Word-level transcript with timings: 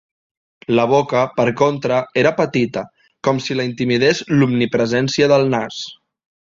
La 0.79 0.85
boca, 0.91 1.21
per 1.35 1.45
contra, 1.59 1.99
era 2.23 2.33
petita, 2.41 2.85
com 3.29 3.43
si 3.49 3.61
la 3.61 3.69
intimidés 3.73 4.27
l'omnipresència 4.39 5.35
del 5.37 5.49
nas. 5.57 5.85